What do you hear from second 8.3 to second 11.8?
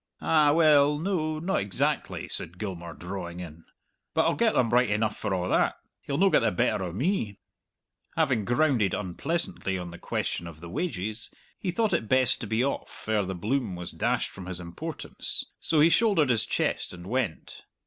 grounded unpleasantly on the question of the wages, he